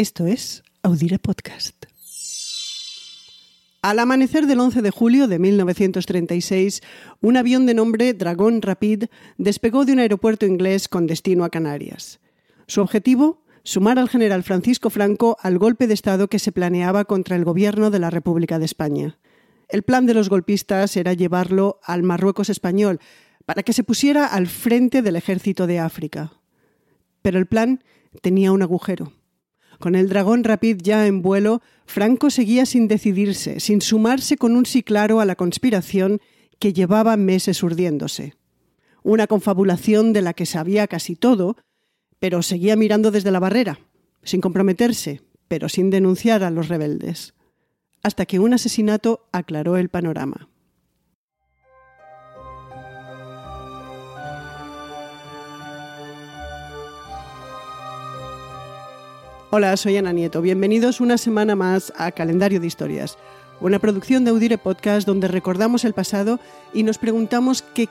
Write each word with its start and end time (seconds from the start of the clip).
Esto 0.00 0.26
es 0.26 0.62
Audire 0.82 1.18
Podcast. 1.18 1.84
Al 3.82 3.98
amanecer 3.98 4.46
del 4.46 4.60
11 4.60 4.80
de 4.80 4.90
julio 4.90 5.28
de 5.28 5.38
1936, 5.38 6.80
un 7.20 7.36
avión 7.36 7.66
de 7.66 7.74
nombre 7.74 8.14
Dragón 8.14 8.62
Rapid 8.62 9.04
despegó 9.36 9.84
de 9.84 9.92
un 9.92 9.98
aeropuerto 9.98 10.46
inglés 10.46 10.88
con 10.88 11.06
destino 11.06 11.44
a 11.44 11.50
Canarias. 11.50 12.18
Su 12.66 12.80
objetivo, 12.80 13.44
sumar 13.62 13.98
al 13.98 14.08
general 14.08 14.42
Francisco 14.42 14.88
Franco 14.88 15.36
al 15.42 15.58
golpe 15.58 15.86
de 15.86 15.92
Estado 15.92 16.28
que 16.28 16.38
se 16.38 16.50
planeaba 16.50 17.04
contra 17.04 17.36
el 17.36 17.44
gobierno 17.44 17.90
de 17.90 17.98
la 17.98 18.08
República 18.08 18.58
de 18.58 18.64
España. 18.64 19.18
El 19.68 19.82
plan 19.82 20.06
de 20.06 20.14
los 20.14 20.30
golpistas 20.30 20.96
era 20.96 21.12
llevarlo 21.12 21.78
al 21.84 22.04
Marruecos 22.04 22.48
español 22.48 23.00
para 23.44 23.62
que 23.62 23.74
se 23.74 23.84
pusiera 23.84 24.24
al 24.24 24.46
frente 24.46 25.02
del 25.02 25.16
ejército 25.16 25.66
de 25.66 25.78
África. 25.78 26.32
Pero 27.20 27.38
el 27.38 27.44
plan 27.44 27.84
tenía 28.22 28.50
un 28.50 28.62
agujero. 28.62 29.12
Con 29.80 29.94
el 29.94 30.10
dragón 30.10 30.44
Rapid 30.44 30.76
ya 30.82 31.06
en 31.06 31.22
vuelo, 31.22 31.62
Franco 31.86 32.28
seguía 32.28 32.66
sin 32.66 32.86
decidirse, 32.86 33.60
sin 33.60 33.80
sumarse 33.80 34.36
con 34.36 34.54
un 34.54 34.66
sí 34.66 34.82
claro 34.82 35.20
a 35.20 35.24
la 35.24 35.36
conspiración 35.36 36.20
que 36.58 36.74
llevaba 36.74 37.16
meses 37.16 37.62
urdiéndose. 37.62 38.34
Una 39.02 39.26
confabulación 39.26 40.12
de 40.12 40.20
la 40.20 40.34
que 40.34 40.44
sabía 40.44 40.86
casi 40.86 41.16
todo, 41.16 41.56
pero 42.18 42.42
seguía 42.42 42.76
mirando 42.76 43.10
desde 43.10 43.30
la 43.30 43.40
barrera, 43.40 43.80
sin 44.22 44.42
comprometerse, 44.42 45.22
pero 45.48 45.70
sin 45.70 45.88
denunciar 45.88 46.44
a 46.44 46.50
los 46.50 46.68
rebeldes, 46.68 47.32
hasta 48.02 48.26
que 48.26 48.38
un 48.38 48.52
asesinato 48.52 49.30
aclaró 49.32 49.78
el 49.78 49.88
panorama. 49.88 50.49
Hola, 59.52 59.76
soy 59.76 59.96
Ana 59.96 60.12
Nieto. 60.12 60.42
Bienvenidos 60.42 61.00
una 61.00 61.18
semana 61.18 61.56
más 61.56 61.92
a 61.96 62.12
Calendario 62.12 62.60
de 62.60 62.68
Historias, 62.68 63.18
una 63.60 63.80
producción 63.80 64.24
de 64.24 64.30
Audire 64.30 64.58
Podcast 64.58 65.08
donde 65.08 65.26
recordamos 65.26 65.84
el 65.84 65.92
pasado 65.92 66.38
y 66.72 66.84
nos 66.84 66.98
preguntamos 66.98 67.62
qué 67.74 67.88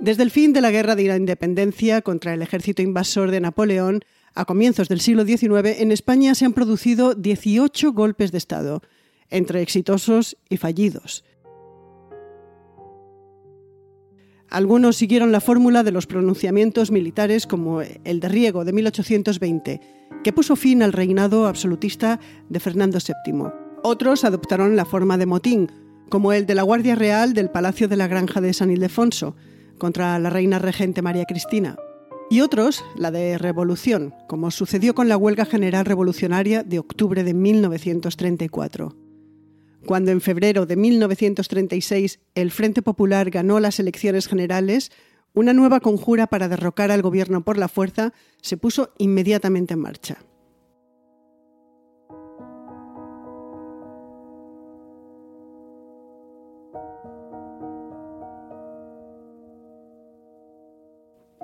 Desde 0.00 0.24
el 0.24 0.32
fin 0.32 0.52
de 0.52 0.62
la 0.62 0.72
Guerra 0.72 0.96
de 0.96 1.04
la 1.04 1.16
Independencia 1.16 2.02
contra 2.02 2.34
el 2.34 2.42
ejército 2.42 2.82
invasor 2.82 3.30
de 3.30 3.38
Napoleón, 3.40 4.00
a 4.34 4.46
comienzos 4.46 4.88
del 4.88 5.00
siglo 5.00 5.24
XIX, 5.24 5.80
en 5.80 5.92
España 5.92 6.34
se 6.34 6.44
han 6.44 6.54
producido 6.54 7.14
18 7.14 7.92
golpes 7.92 8.32
de 8.32 8.38
Estado, 8.38 8.82
entre 9.32 9.62
exitosos 9.62 10.36
y 10.48 10.58
fallidos. 10.58 11.24
Algunos 14.48 14.96
siguieron 14.96 15.32
la 15.32 15.40
fórmula 15.40 15.82
de 15.82 15.92
los 15.92 16.06
pronunciamientos 16.06 16.90
militares 16.90 17.46
como 17.46 17.80
el 17.80 18.20
de 18.20 18.28
Riego 18.28 18.66
de 18.66 18.74
1820, 18.74 19.80
que 20.22 20.32
puso 20.32 20.56
fin 20.56 20.82
al 20.82 20.92
reinado 20.92 21.46
absolutista 21.46 22.20
de 22.50 22.60
Fernando 22.60 22.98
VII. 22.98 23.44
Otros 23.82 24.24
adoptaron 24.24 24.76
la 24.76 24.84
forma 24.84 25.16
de 25.16 25.24
motín, 25.24 25.72
como 26.10 26.34
el 26.34 26.44
de 26.44 26.54
la 26.54 26.62
Guardia 26.62 26.94
Real 26.94 27.32
del 27.32 27.50
Palacio 27.50 27.88
de 27.88 27.96
la 27.96 28.08
Granja 28.08 28.42
de 28.42 28.52
San 28.52 28.70
Ildefonso, 28.70 29.34
contra 29.78 30.18
la 30.18 30.28
reina 30.28 30.58
regente 30.58 31.00
María 31.00 31.24
Cristina, 31.24 31.76
y 32.28 32.42
otros 32.42 32.84
la 32.96 33.10
de 33.10 33.38
revolución, 33.38 34.14
como 34.28 34.50
sucedió 34.50 34.94
con 34.94 35.08
la 35.08 35.16
huelga 35.16 35.46
general 35.46 35.86
revolucionaria 35.86 36.62
de 36.62 36.78
octubre 36.78 37.24
de 37.24 37.32
1934. 37.32 39.01
Cuando 39.86 40.12
en 40.12 40.20
febrero 40.20 40.64
de 40.64 40.76
1936 40.76 42.20
el 42.34 42.50
Frente 42.50 42.82
Popular 42.82 43.30
ganó 43.30 43.58
las 43.58 43.80
elecciones 43.80 44.28
generales, 44.28 44.92
una 45.34 45.52
nueva 45.52 45.80
conjura 45.80 46.28
para 46.28 46.48
derrocar 46.48 46.90
al 46.90 47.02
gobierno 47.02 47.42
por 47.42 47.58
la 47.58 47.68
fuerza 47.68 48.12
se 48.40 48.56
puso 48.56 48.92
inmediatamente 48.98 49.74
en 49.74 49.80
marcha. 49.80 50.18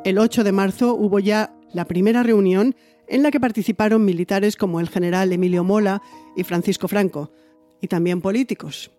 El 0.05 0.19
8 0.19 0.45
de 0.45 0.53
marzo 0.53 0.95
hubo 0.95 1.19
ya 1.19 1.55
la 1.73 1.85
primera 1.85 2.23
reunión 2.23 2.77
en 3.09 3.23
la 3.23 3.31
que 3.31 3.41
participaron 3.41 4.05
militares 4.05 4.57
como 4.57 4.81
el 4.81 4.89
general 4.89 5.33
Emilio 5.33 5.65
Mola 5.65 6.01
y 6.37 6.45
Francisco 6.45 6.89
Franco, 6.89 7.33
y 7.81 7.89
también 7.89 8.21
políticos. 8.21 8.91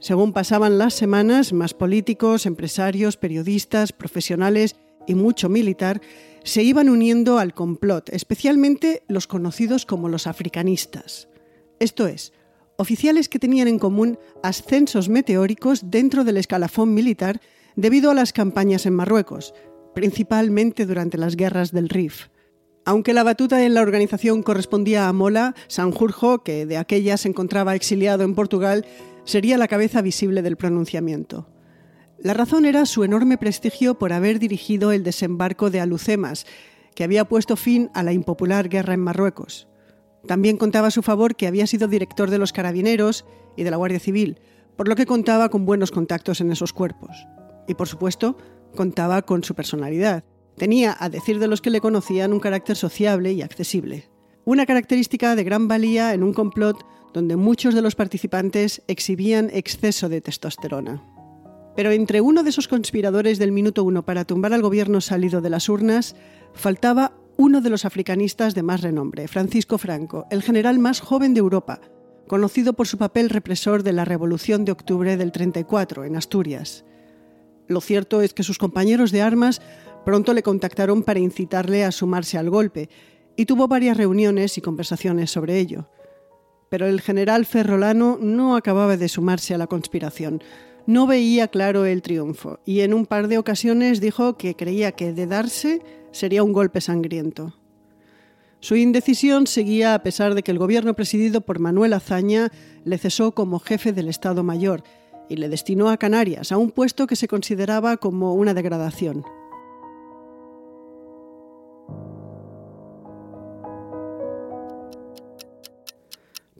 Según 0.00 0.32
pasaban 0.32 0.78
las 0.78 0.94
semanas, 0.94 1.52
más 1.52 1.74
políticos, 1.74 2.46
empresarios, 2.46 3.16
periodistas, 3.16 3.92
profesionales 3.92 4.76
y 5.06 5.14
mucho 5.14 5.48
militar 5.48 6.00
se 6.44 6.62
iban 6.62 6.88
uniendo 6.88 7.38
al 7.38 7.52
complot, 7.52 8.08
especialmente 8.10 9.02
los 9.08 9.26
conocidos 9.26 9.86
como 9.86 10.08
los 10.08 10.26
africanistas. 10.26 11.28
Esto 11.80 12.06
es, 12.06 12.32
oficiales 12.76 13.28
que 13.28 13.40
tenían 13.40 13.66
en 13.66 13.78
común 13.78 14.18
ascensos 14.42 15.08
meteóricos 15.08 15.90
dentro 15.90 16.24
del 16.24 16.36
escalafón 16.36 16.94
militar 16.94 17.40
debido 17.74 18.10
a 18.10 18.14
las 18.14 18.32
campañas 18.32 18.86
en 18.86 18.94
Marruecos, 18.94 19.52
principalmente 19.94 20.86
durante 20.86 21.18
las 21.18 21.36
guerras 21.36 21.72
del 21.72 21.88
Rif. 21.88 22.28
Aunque 22.88 23.12
la 23.12 23.22
batuta 23.22 23.66
en 23.66 23.74
la 23.74 23.82
organización 23.82 24.42
correspondía 24.42 25.08
a 25.08 25.12
Mola, 25.12 25.54
Sanjurjo, 25.66 26.42
que 26.42 26.64
de 26.64 26.78
aquella 26.78 27.18
se 27.18 27.28
encontraba 27.28 27.74
exiliado 27.74 28.24
en 28.24 28.34
Portugal, 28.34 28.86
sería 29.24 29.58
la 29.58 29.68
cabeza 29.68 30.00
visible 30.00 30.40
del 30.40 30.56
pronunciamiento. 30.56 31.50
La 32.18 32.32
razón 32.32 32.64
era 32.64 32.86
su 32.86 33.04
enorme 33.04 33.36
prestigio 33.36 33.98
por 33.98 34.14
haber 34.14 34.38
dirigido 34.38 34.90
el 34.90 35.04
desembarco 35.04 35.68
de 35.68 35.80
Alucemas, 35.80 36.46
que 36.94 37.04
había 37.04 37.26
puesto 37.26 37.56
fin 37.56 37.90
a 37.92 38.02
la 38.02 38.14
impopular 38.14 38.70
guerra 38.70 38.94
en 38.94 39.00
Marruecos. 39.00 39.68
También 40.26 40.56
contaba 40.56 40.86
a 40.86 40.90
su 40.90 41.02
favor 41.02 41.36
que 41.36 41.46
había 41.46 41.66
sido 41.66 41.88
director 41.88 42.30
de 42.30 42.38
los 42.38 42.54
carabineros 42.54 43.26
y 43.54 43.64
de 43.64 43.70
la 43.70 43.76
Guardia 43.76 44.00
Civil, 44.00 44.40
por 44.76 44.88
lo 44.88 44.96
que 44.96 45.04
contaba 45.04 45.50
con 45.50 45.66
buenos 45.66 45.90
contactos 45.90 46.40
en 46.40 46.52
esos 46.52 46.72
cuerpos. 46.72 47.26
Y 47.66 47.74
por 47.74 47.86
supuesto, 47.86 48.38
contaba 48.74 49.20
con 49.20 49.44
su 49.44 49.54
personalidad. 49.54 50.24
Tenía, 50.58 50.96
a 50.98 51.08
decir 51.08 51.38
de 51.38 51.46
los 51.46 51.60
que 51.60 51.70
le 51.70 51.80
conocían, 51.80 52.32
un 52.32 52.40
carácter 52.40 52.76
sociable 52.76 53.32
y 53.32 53.42
accesible. 53.42 54.08
Una 54.44 54.66
característica 54.66 55.36
de 55.36 55.44
gran 55.44 55.68
valía 55.68 56.14
en 56.14 56.24
un 56.24 56.32
complot 56.32 56.84
donde 57.14 57.36
muchos 57.36 57.74
de 57.74 57.82
los 57.82 57.94
participantes 57.94 58.82
exhibían 58.88 59.50
exceso 59.52 60.08
de 60.08 60.20
testosterona. 60.20 61.02
Pero 61.76 61.92
entre 61.92 62.20
uno 62.20 62.42
de 62.42 62.50
esos 62.50 62.66
conspiradores 62.66 63.38
del 63.38 63.52
minuto 63.52 63.84
uno 63.84 64.04
para 64.04 64.24
tumbar 64.24 64.52
al 64.52 64.62
gobierno 64.62 65.00
salido 65.00 65.40
de 65.40 65.50
las 65.50 65.68
urnas, 65.68 66.16
faltaba 66.54 67.12
uno 67.36 67.60
de 67.60 67.70
los 67.70 67.84
africanistas 67.84 68.56
de 68.56 68.64
más 68.64 68.80
renombre, 68.80 69.28
Francisco 69.28 69.78
Franco, 69.78 70.26
el 70.28 70.42
general 70.42 70.80
más 70.80 70.98
joven 70.98 71.34
de 71.34 71.40
Europa, 71.40 71.80
conocido 72.26 72.72
por 72.72 72.88
su 72.88 72.98
papel 72.98 73.30
represor 73.30 73.84
de 73.84 73.92
la 73.92 74.04
Revolución 74.04 74.64
de 74.64 74.72
Octubre 74.72 75.16
del 75.16 75.30
34 75.30 76.04
en 76.04 76.16
Asturias. 76.16 76.84
Lo 77.68 77.80
cierto 77.80 78.22
es 78.22 78.34
que 78.34 78.42
sus 78.42 78.58
compañeros 78.58 79.12
de 79.12 79.22
armas 79.22 79.60
pronto 80.04 80.32
le 80.32 80.42
contactaron 80.42 81.02
para 81.02 81.20
incitarle 81.20 81.84
a 81.84 81.92
sumarse 81.92 82.38
al 82.38 82.50
golpe, 82.50 82.88
y 83.36 83.46
tuvo 83.46 83.68
varias 83.68 83.96
reuniones 83.96 84.58
y 84.58 84.60
conversaciones 84.60 85.30
sobre 85.30 85.58
ello. 85.58 85.88
Pero 86.68 86.86
el 86.86 87.00
general 87.00 87.46
Ferrolano 87.46 88.18
no 88.20 88.56
acababa 88.56 88.96
de 88.96 89.08
sumarse 89.08 89.54
a 89.54 89.58
la 89.58 89.68
conspiración. 89.68 90.42
No 90.86 91.06
veía 91.06 91.48
claro 91.48 91.84
el 91.86 92.02
triunfo, 92.02 92.60
y 92.64 92.80
en 92.80 92.94
un 92.94 93.06
par 93.06 93.28
de 93.28 93.38
ocasiones 93.38 94.00
dijo 94.00 94.36
que 94.36 94.54
creía 94.54 94.92
que 94.92 95.12
de 95.12 95.26
darse 95.26 95.82
sería 96.10 96.42
un 96.42 96.52
golpe 96.52 96.80
sangriento. 96.80 97.54
Su 98.60 98.74
indecisión 98.74 99.46
seguía 99.46 99.94
a 99.94 100.02
pesar 100.02 100.34
de 100.34 100.42
que 100.42 100.50
el 100.50 100.58
gobierno 100.58 100.94
presidido 100.94 101.42
por 101.42 101.60
Manuel 101.60 101.92
Azaña 101.92 102.50
le 102.84 102.98
cesó 102.98 103.32
como 103.32 103.60
jefe 103.60 103.92
del 103.92 104.08
Estado 104.08 104.42
Mayor 104.42 104.82
y 105.28 105.36
le 105.36 105.48
destinó 105.48 105.90
a 105.90 105.96
Canarias, 105.96 106.50
a 106.50 106.58
un 106.58 106.72
puesto 106.72 107.06
que 107.06 107.14
se 107.14 107.28
consideraba 107.28 107.98
como 107.98 108.34
una 108.34 108.54
degradación. 108.54 109.24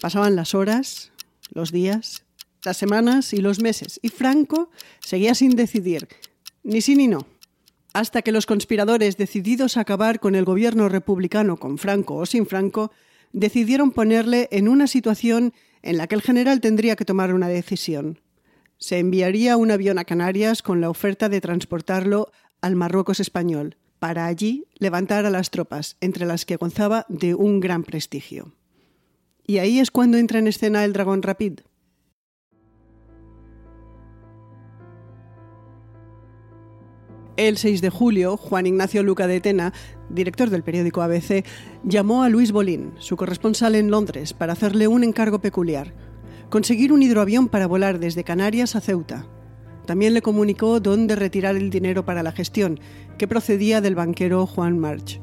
Pasaban 0.00 0.36
las 0.36 0.54
horas, 0.54 1.12
los 1.50 1.72
días, 1.72 2.24
las 2.64 2.76
semanas 2.76 3.32
y 3.32 3.38
los 3.38 3.60
meses, 3.60 4.00
y 4.02 4.08
Franco 4.08 4.70
seguía 5.00 5.34
sin 5.34 5.56
decidir, 5.56 6.08
ni 6.62 6.80
sí 6.80 6.94
ni 6.94 7.08
no, 7.08 7.26
hasta 7.92 8.22
que 8.22 8.32
los 8.32 8.46
conspiradores, 8.46 9.16
decididos 9.16 9.76
a 9.76 9.80
acabar 9.80 10.20
con 10.20 10.34
el 10.34 10.44
gobierno 10.44 10.88
republicano 10.88 11.56
con 11.56 11.78
Franco 11.78 12.16
o 12.16 12.26
sin 12.26 12.46
Franco, 12.46 12.92
decidieron 13.32 13.90
ponerle 13.90 14.48
en 14.52 14.68
una 14.68 14.86
situación 14.86 15.52
en 15.82 15.96
la 15.96 16.06
que 16.06 16.14
el 16.14 16.22
general 16.22 16.60
tendría 16.60 16.96
que 16.96 17.04
tomar 17.04 17.32
una 17.34 17.48
decisión 17.48 18.20
se 18.78 18.98
enviaría 18.98 19.56
un 19.56 19.70
avión 19.70 19.98
a 19.98 20.04
Canarias 20.04 20.62
con 20.62 20.80
la 20.80 20.88
oferta 20.88 21.28
de 21.28 21.40
transportarlo 21.40 22.30
al 22.60 22.76
Marruecos 22.76 23.20
español, 23.20 23.76
para 23.98 24.26
allí 24.26 24.66
levantar 24.78 25.26
a 25.26 25.30
las 25.30 25.50
tropas, 25.50 25.96
entre 26.00 26.26
las 26.26 26.46
que 26.46 26.56
gozaba 26.56 27.04
de 27.08 27.34
un 27.34 27.58
gran 27.60 27.82
prestigio. 27.82 28.52
Y 29.50 29.60
ahí 29.60 29.78
es 29.78 29.90
cuando 29.90 30.18
entra 30.18 30.38
en 30.38 30.46
escena 30.46 30.84
el 30.84 30.92
dragón 30.92 31.22
Rapid. 31.22 31.60
El 37.38 37.56
6 37.56 37.80
de 37.80 37.88
julio, 37.88 38.36
Juan 38.36 38.66
Ignacio 38.66 39.02
Luca 39.02 39.26
de 39.26 39.40
Tena, 39.40 39.72
director 40.10 40.50
del 40.50 40.62
periódico 40.62 41.00
ABC, 41.00 41.46
llamó 41.82 42.24
a 42.24 42.28
Luis 42.28 42.52
Bolín, 42.52 42.92
su 42.98 43.16
corresponsal 43.16 43.74
en 43.74 43.90
Londres, 43.90 44.34
para 44.34 44.52
hacerle 44.52 44.86
un 44.86 45.02
encargo 45.02 45.38
peculiar, 45.38 45.94
conseguir 46.50 46.92
un 46.92 47.02
hidroavión 47.02 47.48
para 47.48 47.66
volar 47.66 48.00
desde 48.00 48.24
Canarias 48.24 48.76
a 48.76 48.82
Ceuta. 48.82 49.26
También 49.86 50.12
le 50.12 50.20
comunicó 50.20 50.78
dónde 50.78 51.16
retirar 51.16 51.56
el 51.56 51.70
dinero 51.70 52.04
para 52.04 52.22
la 52.22 52.32
gestión, 52.32 52.80
que 53.16 53.26
procedía 53.26 53.80
del 53.80 53.94
banquero 53.94 54.44
Juan 54.44 54.78
March. 54.78 55.22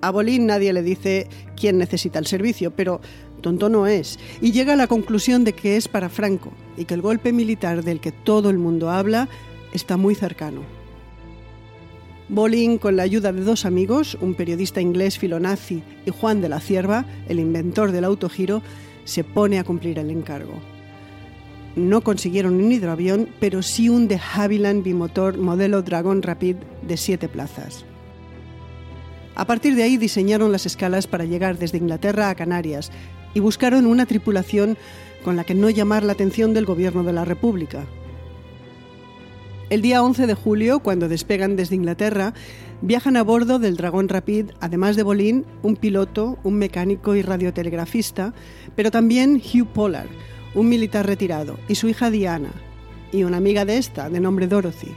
A 0.00 0.10
Bolín 0.10 0.46
nadie 0.46 0.72
le 0.72 0.82
dice 0.82 1.28
quién 1.56 1.78
necesita 1.78 2.18
el 2.18 2.26
servicio, 2.26 2.70
pero 2.70 3.00
tonto 3.40 3.68
no 3.68 3.86
es, 3.86 4.18
y 4.40 4.52
llega 4.52 4.74
a 4.74 4.76
la 4.76 4.86
conclusión 4.86 5.44
de 5.44 5.52
que 5.52 5.76
es 5.76 5.88
para 5.88 6.08
Franco 6.08 6.52
y 6.76 6.84
que 6.84 6.94
el 6.94 7.02
golpe 7.02 7.32
militar 7.32 7.82
del 7.82 8.00
que 8.00 8.12
todo 8.12 8.50
el 8.50 8.58
mundo 8.58 8.90
habla 8.90 9.28
está 9.72 9.96
muy 9.96 10.14
cercano. 10.14 10.62
Bolin, 12.28 12.78
con 12.78 12.96
la 12.96 13.04
ayuda 13.04 13.32
de 13.32 13.42
dos 13.42 13.64
amigos, 13.64 14.16
un 14.20 14.34
periodista 14.34 14.80
inglés 14.80 15.18
filonazi 15.18 15.82
y 16.04 16.10
Juan 16.10 16.42
de 16.42 16.50
la 16.50 16.60
Cierva, 16.60 17.06
el 17.28 17.40
inventor 17.40 17.90
del 17.90 18.04
autogiro, 18.04 18.62
se 19.04 19.24
pone 19.24 19.58
a 19.58 19.64
cumplir 19.64 19.98
el 19.98 20.10
encargo. 20.10 20.52
No 21.74 22.02
consiguieron 22.02 22.54
un 22.54 22.70
hidroavión, 22.70 23.30
pero 23.40 23.62
sí 23.62 23.88
un 23.88 24.08
de 24.08 24.20
Havilland 24.34 24.84
bimotor 24.84 25.38
modelo 25.38 25.80
Dragon 25.82 26.22
Rapid 26.22 26.56
de 26.86 26.96
siete 26.96 27.28
plazas. 27.28 27.84
A 29.38 29.46
partir 29.46 29.74
de 29.74 29.84
ahí 29.84 29.96
diseñaron 29.96 30.52
las 30.52 30.66
escalas 30.66 31.06
para 31.06 31.24
llegar 31.24 31.58
desde 31.58 31.78
Inglaterra 31.78 32.28
a 32.28 32.34
Canarias 32.34 32.90
y 33.32 33.40
buscaron 33.40 33.86
una 33.86 34.04
tripulación 34.04 34.76
con 35.24 35.36
la 35.36 35.44
que 35.44 35.54
no 35.54 35.70
llamar 35.70 36.02
la 36.02 36.12
atención 36.12 36.52
del 36.52 36.66
gobierno 36.66 37.02
de 37.04 37.14
la 37.14 37.24
República, 37.24 37.86
el 39.70 39.82
día 39.82 40.02
11 40.02 40.26
de 40.26 40.34
julio, 40.34 40.80
cuando 40.80 41.10
despegan 41.10 41.54
desde 41.54 41.74
Inglaterra, 41.74 42.32
viajan 42.80 43.18
a 43.18 43.22
bordo 43.22 43.58
del 43.58 43.76
Dragón 43.76 44.08
Rapid, 44.08 44.46
además 44.60 44.96
de 44.96 45.02
Bolín, 45.02 45.44
un 45.62 45.76
piloto, 45.76 46.38
un 46.42 46.54
mecánico 46.54 47.14
y 47.14 47.20
radiotelegrafista, 47.20 48.32
pero 48.74 48.90
también 48.90 49.36
Hugh 49.36 49.66
Pollard, 49.66 50.08
un 50.54 50.70
militar 50.70 51.06
retirado, 51.06 51.58
y 51.68 51.74
su 51.74 51.86
hija 51.86 52.10
Diana, 52.10 52.50
y 53.12 53.24
una 53.24 53.36
amiga 53.36 53.66
de 53.66 53.76
esta, 53.76 54.08
de 54.08 54.20
nombre 54.20 54.46
Dorothy. 54.46 54.94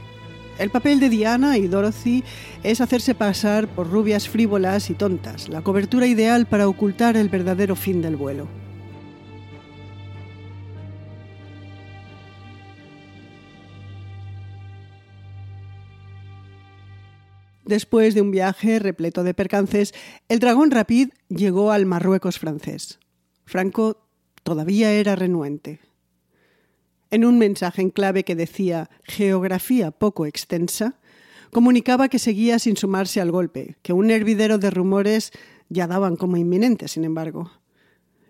El 0.58 0.70
papel 0.70 1.00
de 1.00 1.08
Diana 1.08 1.56
y 1.56 1.66
Dorothy 1.66 2.22
es 2.62 2.80
hacerse 2.80 3.14
pasar 3.14 3.68
por 3.68 3.90
rubias 3.90 4.28
frívolas 4.28 4.90
y 4.90 4.94
tontas, 4.94 5.48
la 5.48 5.62
cobertura 5.62 6.06
ideal 6.06 6.46
para 6.46 6.68
ocultar 6.68 7.16
el 7.16 7.28
verdadero 7.30 7.74
fin 7.74 8.02
del 8.02 8.16
vuelo. 8.16 8.46
Después 17.64 18.14
de 18.14 18.20
un 18.20 18.30
viaje 18.30 18.78
repleto 18.78 19.24
de 19.24 19.32
percances, 19.32 19.94
el 20.28 20.40
dragón 20.40 20.70
Rapid 20.70 21.08
llegó 21.30 21.72
al 21.72 21.86
Marruecos 21.86 22.38
francés. 22.38 22.98
Franco 23.46 23.96
todavía 24.42 24.92
era 24.92 25.16
renuente. 25.16 25.80
En 27.12 27.26
un 27.26 27.38
mensaje 27.38 27.82
en 27.82 27.90
clave 27.90 28.24
que 28.24 28.34
decía 28.34 28.88
geografía 29.04 29.90
poco 29.90 30.24
extensa, 30.24 30.98
comunicaba 31.50 32.08
que 32.08 32.18
seguía 32.18 32.58
sin 32.58 32.78
sumarse 32.78 33.20
al 33.20 33.30
golpe, 33.30 33.76
que 33.82 33.92
un 33.92 34.10
hervidero 34.10 34.56
de 34.56 34.70
rumores 34.70 35.30
ya 35.68 35.86
daban 35.86 36.16
como 36.16 36.38
inminente, 36.38 36.88
sin 36.88 37.04
embargo. 37.04 37.50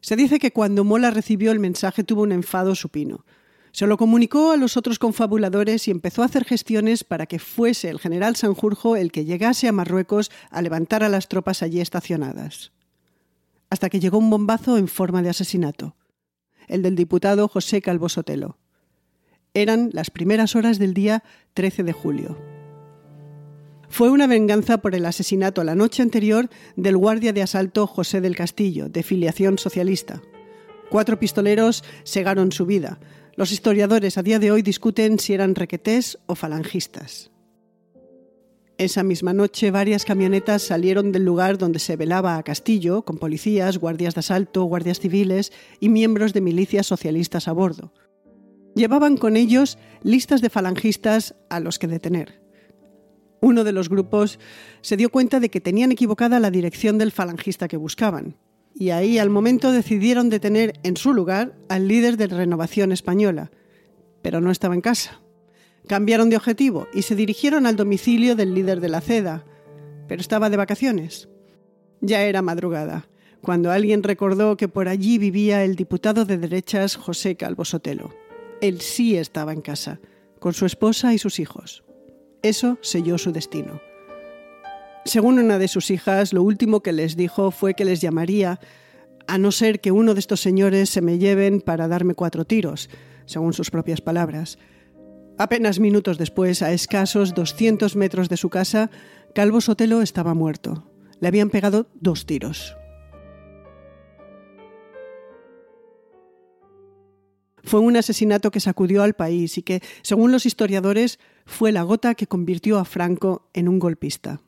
Se 0.00 0.16
dice 0.16 0.40
que 0.40 0.50
cuando 0.50 0.82
Mola 0.82 1.12
recibió 1.12 1.52
el 1.52 1.60
mensaje 1.60 2.02
tuvo 2.02 2.22
un 2.22 2.32
enfado 2.32 2.74
supino. 2.74 3.24
Se 3.70 3.86
lo 3.86 3.96
comunicó 3.96 4.50
a 4.50 4.56
los 4.56 4.76
otros 4.76 4.98
confabuladores 4.98 5.86
y 5.86 5.92
empezó 5.92 6.22
a 6.22 6.26
hacer 6.26 6.44
gestiones 6.44 7.04
para 7.04 7.26
que 7.26 7.38
fuese 7.38 7.88
el 7.88 8.00
general 8.00 8.34
Sanjurjo 8.34 8.96
el 8.96 9.12
que 9.12 9.24
llegase 9.24 9.68
a 9.68 9.72
Marruecos 9.72 10.32
a 10.50 10.60
levantar 10.60 11.04
a 11.04 11.08
las 11.08 11.28
tropas 11.28 11.62
allí 11.62 11.80
estacionadas. 11.80 12.72
Hasta 13.70 13.88
que 13.88 14.00
llegó 14.00 14.18
un 14.18 14.28
bombazo 14.28 14.76
en 14.76 14.88
forma 14.88 15.22
de 15.22 15.30
asesinato, 15.30 15.94
el 16.66 16.82
del 16.82 16.96
diputado 16.96 17.46
José 17.46 17.80
Calvo 17.80 18.08
Sotelo. 18.08 18.58
Eran 19.54 19.90
las 19.92 20.10
primeras 20.10 20.56
horas 20.56 20.78
del 20.78 20.94
día 20.94 21.22
13 21.52 21.82
de 21.82 21.92
julio. 21.92 22.38
Fue 23.90 24.08
una 24.08 24.26
venganza 24.26 24.78
por 24.78 24.94
el 24.94 25.04
asesinato 25.04 25.62
la 25.62 25.74
noche 25.74 26.02
anterior 26.02 26.48
del 26.76 26.96
guardia 26.96 27.34
de 27.34 27.42
asalto 27.42 27.86
José 27.86 28.22
del 28.22 28.34
Castillo, 28.34 28.88
de 28.88 29.02
filiación 29.02 29.58
socialista. 29.58 30.22
Cuatro 30.88 31.18
pistoleros 31.18 31.84
segaron 32.02 32.50
su 32.50 32.64
vida, 32.64 32.98
los 33.36 33.52
historiadores 33.52 34.16
a 34.16 34.22
día 34.22 34.38
de 34.38 34.50
hoy 34.50 34.62
discuten 34.62 35.18
si 35.18 35.34
eran 35.34 35.54
requetés 35.54 36.18
o 36.24 36.34
falangistas. 36.34 37.30
Esa 38.78 39.02
misma 39.02 39.34
noche 39.34 39.70
varias 39.70 40.06
camionetas 40.06 40.62
salieron 40.62 41.12
del 41.12 41.26
lugar 41.26 41.58
donde 41.58 41.78
se 41.78 41.96
velaba 41.96 42.38
a 42.38 42.42
Castillo, 42.42 43.02
con 43.02 43.18
policías, 43.18 43.76
guardias 43.76 44.14
de 44.14 44.20
asalto, 44.20 44.64
guardias 44.64 44.98
civiles 44.98 45.52
y 45.78 45.90
miembros 45.90 46.32
de 46.32 46.40
milicias 46.40 46.86
socialistas 46.86 47.48
a 47.48 47.52
bordo. 47.52 47.92
Llevaban 48.74 49.16
con 49.16 49.36
ellos 49.36 49.78
listas 50.02 50.40
de 50.40 50.50
falangistas 50.50 51.34
a 51.50 51.60
los 51.60 51.78
que 51.78 51.88
detener. 51.88 52.42
Uno 53.40 53.64
de 53.64 53.72
los 53.72 53.88
grupos 53.88 54.38
se 54.80 54.96
dio 54.96 55.10
cuenta 55.10 55.40
de 55.40 55.50
que 55.50 55.60
tenían 55.60 55.92
equivocada 55.92 56.40
la 56.40 56.50
dirección 56.50 56.96
del 56.98 57.12
falangista 57.12 57.68
que 57.68 57.76
buscaban 57.76 58.36
y 58.74 58.90
ahí 58.90 59.18
al 59.18 59.30
momento 59.30 59.72
decidieron 59.72 60.30
detener 60.30 60.74
en 60.82 60.96
su 60.96 61.12
lugar 61.12 61.54
al 61.68 61.88
líder 61.88 62.16
de 62.16 62.26
Renovación 62.26 62.92
Española, 62.92 63.50
pero 64.22 64.40
no 64.40 64.50
estaba 64.50 64.74
en 64.74 64.80
casa. 64.80 65.20
Cambiaron 65.86 66.30
de 66.30 66.36
objetivo 66.36 66.86
y 66.94 67.02
se 67.02 67.16
dirigieron 67.16 67.66
al 67.66 67.76
domicilio 67.76 68.36
del 68.36 68.54
líder 68.54 68.80
de 68.80 68.88
la 68.88 69.00
CEDA, 69.00 69.44
pero 70.08 70.20
estaba 70.20 70.48
de 70.48 70.56
vacaciones. 70.56 71.28
Ya 72.00 72.22
era 72.22 72.42
madrugada, 72.42 73.08
cuando 73.40 73.70
alguien 73.70 74.02
recordó 74.02 74.56
que 74.56 74.68
por 74.68 74.88
allí 74.88 75.18
vivía 75.18 75.64
el 75.64 75.76
diputado 75.76 76.24
de 76.24 76.38
derechas 76.38 76.96
José 76.96 77.36
Calvo 77.36 77.64
Sotelo. 77.64 78.21
Él 78.62 78.80
sí 78.80 79.16
estaba 79.16 79.52
en 79.52 79.60
casa, 79.60 80.00
con 80.38 80.54
su 80.54 80.66
esposa 80.66 81.12
y 81.12 81.18
sus 81.18 81.40
hijos. 81.40 81.82
Eso 82.42 82.78
selló 82.80 83.18
su 83.18 83.32
destino. 83.32 83.80
Según 85.04 85.40
una 85.40 85.58
de 85.58 85.66
sus 85.66 85.90
hijas, 85.90 86.32
lo 86.32 86.44
último 86.44 86.80
que 86.80 86.92
les 86.92 87.16
dijo 87.16 87.50
fue 87.50 87.74
que 87.74 87.84
les 87.84 88.00
llamaría 88.00 88.60
a 89.26 89.36
no 89.36 89.50
ser 89.50 89.80
que 89.80 89.90
uno 89.90 90.14
de 90.14 90.20
estos 90.20 90.40
señores 90.40 90.90
se 90.90 91.02
me 91.02 91.18
lleven 91.18 91.60
para 91.60 91.88
darme 91.88 92.14
cuatro 92.14 92.44
tiros, 92.44 92.88
según 93.26 93.52
sus 93.52 93.70
propias 93.70 94.00
palabras. 94.00 94.58
Apenas 95.38 95.80
minutos 95.80 96.16
después, 96.16 96.62
a 96.62 96.72
escasos 96.72 97.34
200 97.34 97.96
metros 97.96 98.28
de 98.28 98.36
su 98.36 98.48
casa, 98.48 98.90
Calvo 99.34 99.60
Sotelo 99.60 100.02
estaba 100.02 100.34
muerto. 100.34 100.88
Le 101.18 101.26
habían 101.26 101.50
pegado 101.50 101.88
dos 101.94 102.26
tiros. 102.26 102.76
Fue 107.64 107.80
un 107.80 107.96
asesinato 107.96 108.50
que 108.50 108.60
sacudió 108.60 109.02
al 109.02 109.14
país 109.14 109.56
y 109.58 109.62
que, 109.62 109.82
según 110.02 110.32
los 110.32 110.46
historiadores, 110.46 111.18
fue 111.46 111.72
la 111.72 111.82
gota 111.82 112.14
que 112.14 112.26
convirtió 112.26 112.78
a 112.78 112.84
Franco 112.84 113.48
en 113.54 113.68
un 113.68 113.78
golpista. 113.78 114.40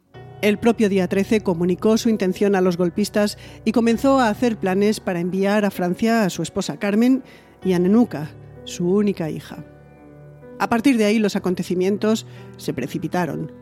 El 0.42 0.59
propio 0.59 0.88
día 0.88 1.09
13 1.09 1.40
comunicó 1.40 1.97
su 1.97 2.11
intención 2.11 2.54
a 2.54 2.61
los 2.61 2.76
golpistas 2.76 3.38
y 3.64 3.73
comenzó 3.73 4.21
a 4.21 4.28
hacer 4.28 4.59
planes 4.59 5.00
para 5.00 5.21
enviar 5.21 5.64
a 5.64 5.71
Francia 5.71 6.25
a 6.25 6.30
su 6.30 6.42
esposa 6.42 6.78
Carmen 6.78 7.23
y 7.64 7.73
a 7.73 7.78
Nenuca, 7.78 8.30
su 8.64 8.90
única 8.90 9.30
hija. 9.30 9.64
A 10.59 10.68
partir 10.68 10.99
de 10.99 11.06
ahí 11.06 11.18
los 11.18 11.37
acontecimientos 11.37 12.26
se 12.59 12.75
precipitaron. 12.75 13.52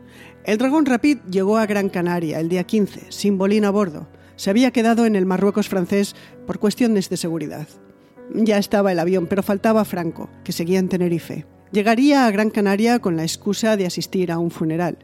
El 0.43 0.57
Dragón 0.57 0.85
Rapid 0.85 1.19
llegó 1.29 1.57
a 1.57 1.65
Gran 1.65 1.89
Canaria 1.89 2.39
el 2.39 2.49
día 2.49 2.65
15, 2.65 3.11
sin 3.11 3.37
Bolín 3.37 3.65
a 3.65 3.71
bordo. 3.71 4.09
Se 4.35 4.49
había 4.49 4.71
quedado 4.71 5.05
en 5.05 5.15
el 5.15 5.25
Marruecos 5.25 5.69
francés 5.69 6.15
por 6.45 6.59
cuestiones 6.59 7.09
de 7.09 7.17
seguridad. 7.17 7.67
Ya 8.33 8.57
estaba 8.57 8.91
el 8.91 8.99
avión, 8.99 9.27
pero 9.27 9.43
faltaba 9.43 9.85
Franco, 9.85 10.29
que 10.43 10.51
seguía 10.51 10.79
en 10.79 10.89
Tenerife. 10.89 11.45
Llegaría 11.71 12.25
a 12.25 12.31
Gran 12.31 12.49
Canaria 12.49 12.99
con 12.99 13.17
la 13.17 13.23
excusa 13.23 13.77
de 13.77 13.85
asistir 13.85 14.31
a 14.31 14.37
un 14.37 14.51
funeral 14.51 14.97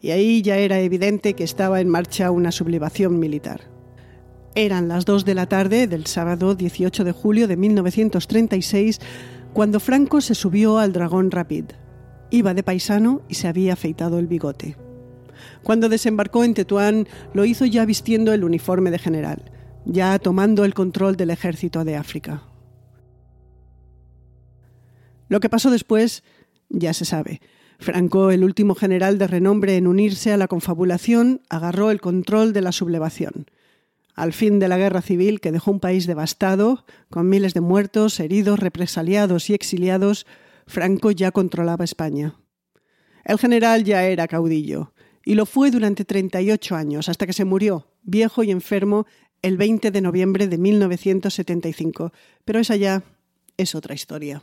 y 0.00 0.10
ahí 0.10 0.42
ya 0.42 0.56
era 0.56 0.80
evidente 0.80 1.34
que 1.34 1.44
estaba 1.44 1.80
en 1.80 1.88
marcha 1.88 2.30
una 2.30 2.52
sublevación 2.52 3.18
militar. 3.18 3.62
Eran 4.54 4.88
las 4.88 5.04
2 5.04 5.24
de 5.24 5.34
la 5.34 5.46
tarde 5.46 5.86
del 5.86 6.06
sábado 6.06 6.54
18 6.54 7.04
de 7.04 7.12
julio 7.12 7.48
de 7.48 7.56
1936 7.56 9.00
cuando 9.52 9.80
Franco 9.80 10.20
se 10.20 10.34
subió 10.34 10.78
al 10.78 10.92
Dragón 10.92 11.30
Rapid. 11.30 11.66
Iba 12.30 12.54
de 12.54 12.62
paisano 12.62 13.22
y 13.28 13.34
se 13.34 13.48
había 13.48 13.72
afeitado 13.72 14.18
el 14.18 14.26
bigote. 14.26 14.76
Cuando 15.62 15.88
desembarcó 15.88 16.44
en 16.44 16.54
Tetuán 16.54 17.06
lo 17.32 17.44
hizo 17.44 17.64
ya 17.64 17.84
vistiendo 17.84 18.32
el 18.32 18.44
uniforme 18.44 18.90
de 18.90 18.98
general, 18.98 19.50
ya 19.84 20.18
tomando 20.18 20.64
el 20.64 20.74
control 20.74 21.16
del 21.16 21.30
ejército 21.30 21.84
de 21.84 21.96
África. 21.96 22.42
Lo 25.28 25.40
que 25.40 25.48
pasó 25.48 25.70
después 25.70 26.22
ya 26.68 26.92
se 26.92 27.04
sabe. 27.04 27.40
Franco, 27.78 28.30
el 28.30 28.42
último 28.42 28.74
general 28.74 29.18
de 29.18 29.28
renombre 29.28 29.76
en 29.76 29.86
unirse 29.86 30.32
a 30.32 30.36
la 30.36 30.48
confabulación, 30.48 31.42
agarró 31.48 31.90
el 31.90 32.00
control 32.00 32.52
de 32.52 32.60
la 32.60 32.72
sublevación. 32.72 33.46
Al 34.14 34.32
fin 34.32 34.58
de 34.58 34.66
la 34.66 34.78
guerra 34.78 35.00
civil, 35.00 35.40
que 35.40 35.52
dejó 35.52 35.70
un 35.70 35.78
país 35.78 36.08
devastado, 36.08 36.84
con 37.08 37.28
miles 37.28 37.54
de 37.54 37.60
muertos, 37.60 38.18
heridos, 38.18 38.58
represaliados 38.58 39.48
y 39.48 39.54
exiliados, 39.54 40.26
Franco 40.66 41.12
ya 41.12 41.30
controlaba 41.30 41.84
España. 41.84 42.34
El 43.24 43.38
general 43.38 43.84
ya 43.84 44.04
era 44.04 44.26
caudillo, 44.26 44.92
y 45.24 45.34
lo 45.34 45.46
fue 45.46 45.70
durante 45.70 46.04
38 46.04 46.74
años, 46.74 47.08
hasta 47.08 47.26
que 47.26 47.32
se 47.32 47.44
murió, 47.44 47.86
viejo 48.02 48.42
y 48.42 48.50
enfermo, 48.50 49.06
el 49.42 49.56
20 49.56 49.92
de 49.92 50.00
noviembre 50.00 50.48
de 50.48 50.58
1975. 50.58 52.12
Pero 52.44 52.58
esa 52.58 52.74
ya 52.74 53.04
es 53.56 53.74
otra 53.76 53.94
historia. 53.94 54.42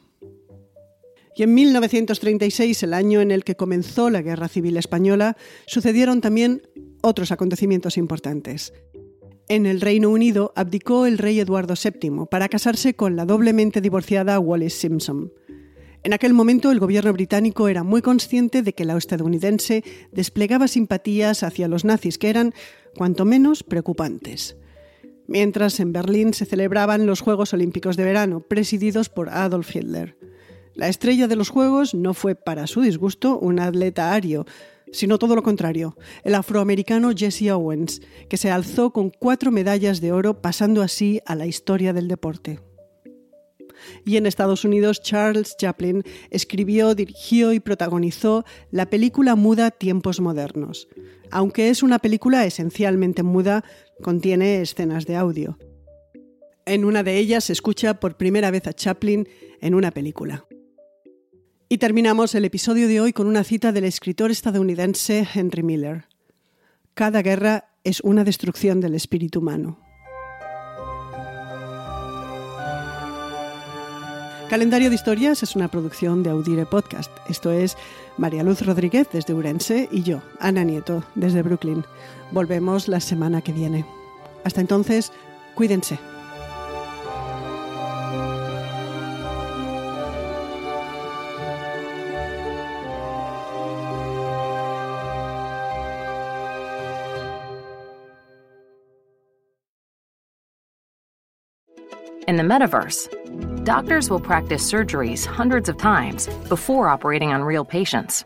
Y 1.35 1.43
en 1.43 1.53
1936, 1.53 2.83
el 2.83 2.93
año 2.93 3.19
en 3.19 3.31
el 3.31 3.43
que 3.43 3.55
comenzó 3.55 4.09
la 4.09 4.21
Guerra 4.21 4.47
Civil 4.47 4.77
Española, 4.77 5.35
sucedieron 5.67 6.21
también 6.21 6.61
otros 7.01 7.31
acontecimientos 7.31 7.97
importantes. 7.97 8.73
En 9.47 9.65
el 9.65 9.81
Reino 9.81 10.09
Unido 10.09 10.53
abdicó 10.55 11.05
el 11.05 11.17
rey 11.17 11.39
Eduardo 11.39 11.75
VII 11.75 12.25
para 12.31 12.49
casarse 12.49 12.95
con 12.95 13.15
la 13.15 13.25
doblemente 13.25 13.81
divorciada 13.81 14.39
Wallis 14.39 14.73
Simpson. 14.73 15.31
En 16.03 16.13
aquel 16.13 16.33
momento 16.33 16.71
el 16.71 16.79
gobierno 16.79 17.11
británico 17.13 17.67
era 17.67 17.83
muy 17.83 18.01
consciente 18.01 18.61
de 18.63 18.73
que 18.73 18.85
la 18.85 18.97
estadounidense 18.97 19.83
desplegaba 20.11 20.67
simpatías 20.67 21.43
hacia 21.43 21.67
los 21.67 21.83
nazis 21.83 22.17
que 22.17 22.29
eran, 22.29 22.53
cuanto 22.95 23.25
menos, 23.25 23.63
preocupantes. 23.63 24.55
Mientras 25.27 25.79
en 25.79 25.91
Berlín 25.91 26.33
se 26.33 26.45
celebraban 26.45 27.05
los 27.05 27.21
Juegos 27.21 27.53
Olímpicos 27.53 27.97
de 27.97 28.05
Verano, 28.05 28.39
presididos 28.39 29.09
por 29.09 29.29
Adolf 29.29 29.75
Hitler. 29.75 30.15
La 30.75 30.89
estrella 30.89 31.27
de 31.27 31.37
los 31.37 31.49
Juegos 31.49 31.95
no 31.95 32.13
fue, 32.13 32.35
para 32.35 32.67
su 32.67 32.81
disgusto, 32.81 33.39
un 33.39 33.59
atleta 33.59 34.13
ario, 34.13 34.45
sino 34.91 35.17
todo 35.17 35.35
lo 35.35 35.43
contrario, 35.43 35.97
el 36.23 36.35
afroamericano 36.35 37.11
Jesse 37.15 37.49
Owens, 37.49 38.01
que 38.29 38.37
se 38.37 38.51
alzó 38.51 38.91
con 38.91 39.09
cuatro 39.09 39.51
medallas 39.51 40.01
de 40.01 40.11
oro, 40.11 40.41
pasando 40.41 40.81
así 40.81 41.21
a 41.25 41.35
la 41.35 41.47
historia 41.47 41.93
del 41.93 42.09
deporte. 42.09 42.59
Y 44.05 44.17
en 44.17 44.25
Estados 44.25 44.65
Unidos, 44.65 45.01
Charles 45.01 45.55
Chaplin 45.57 46.03
escribió, 46.29 46.93
dirigió 46.93 47.53
y 47.53 47.59
protagonizó 47.59 48.45
la 48.71 48.89
película 48.89 49.35
muda 49.35 49.71
Tiempos 49.71 50.19
Modernos. 50.19 50.87
Aunque 51.31 51.69
es 51.69 51.83
una 51.83 51.99
película 51.99 52.45
esencialmente 52.45 53.23
muda, 53.23 53.63
contiene 54.01 54.61
escenas 54.61 55.05
de 55.05 55.15
audio. 55.15 55.57
En 56.65 56.83
una 56.83 57.03
de 57.03 57.17
ellas 57.17 57.45
se 57.45 57.53
escucha 57.53 57.99
por 57.99 58.17
primera 58.17 58.49
vez 58.51 58.67
a 58.67 58.73
Chaplin 58.73 59.27
en 59.61 59.75
una 59.75 59.91
película. 59.91 60.45
Y 61.67 61.79
terminamos 61.79 62.35
el 62.35 62.45
episodio 62.45 62.87
de 62.87 63.01
hoy 63.01 63.11
con 63.11 63.25
una 63.25 63.43
cita 63.43 63.71
del 63.71 63.85
escritor 63.85 64.29
estadounidense 64.29 65.27
Henry 65.33 65.63
Miller. 65.63 66.05
Cada 66.93 67.23
guerra 67.23 67.69
es 67.83 68.01
una 68.01 68.23
destrucción 68.23 68.81
del 68.81 68.93
espíritu 68.93 69.39
humano. 69.39 69.79
Calendario 74.47 74.89
de 74.89 74.95
Historias 74.95 75.41
es 75.41 75.55
una 75.55 75.67
producción 75.69 76.21
de 76.21 76.29
Audire 76.29 76.67
Podcast. 76.67 77.11
Esto 77.29 77.51
es 77.51 77.75
María 78.17 78.43
Luz 78.43 78.61
Rodríguez 78.63 79.07
desde 79.11 79.33
Urense 79.33 79.89
y 79.91 80.03
yo, 80.03 80.21
Ana 80.39 80.63
Nieto, 80.63 81.03
desde 81.15 81.41
Brooklyn. 81.41 81.83
Volvemos 82.31 82.87
la 82.87 82.99
semana 82.99 83.41
que 83.41 83.53
viene. 83.53 83.85
Hasta 84.43 84.61
entonces, 84.61 85.11
cuídense. 85.55 85.97
In 102.27 102.37
the 102.37 102.43
metaverse, 102.43 103.63
doctors 103.63 104.09
will 104.09 104.19
practice 104.19 104.71
surgeries 104.71 105.25
hundreds 105.25 105.69
of 105.69 105.77
times 105.77 106.27
before 106.49 106.87
operating 106.89 107.31
on 107.33 107.43
real 107.43 107.63
patients. 107.63 108.23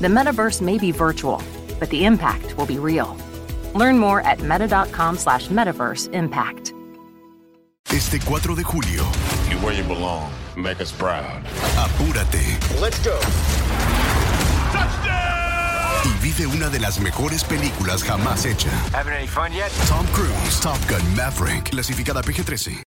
The 0.00 0.08
metaverse 0.08 0.60
may 0.60 0.76
be 0.78 0.90
virtual, 0.90 1.40
but 1.78 1.88
the 1.90 2.04
impact 2.04 2.56
will 2.56 2.66
be 2.66 2.78
real. 2.78 3.16
Learn 3.74 3.98
more 3.98 4.20
at 4.22 4.40
meta.com 4.42 5.18
slash 5.18 5.48
metaverse 5.48 6.12
impact. 6.12 6.74
Este 7.90 8.20
4 8.20 8.54
de 8.56 8.62
julio. 8.64 9.04
You're 9.48 9.60
where 9.60 9.72
you 9.74 9.84
belong. 9.84 10.30
Make 10.56 10.80
us 10.80 10.90
proud. 10.92 11.44
Apúrate. 11.76 12.58
Let's 12.80 12.98
go. 13.04 13.18
Y 16.04 16.10
vive 16.20 16.46
una 16.46 16.68
de 16.68 16.80
las 16.80 16.98
mejores 17.00 17.44
películas 17.44 18.02
jamás 18.02 18.44
hecha. 18.44 18.70
Having 18.92 19.14
any 19.14 19.26
fun 19.26 19.52
yet? 19.52 19.70
Tom 19.88 20.06
Cruise, 20.08 20.60
Top 20.60 20.78
Gun 20.88 21.02
Maverick, 21.16 21.70
clasificada 21.70 22.22
PG-13. 22.22 22.82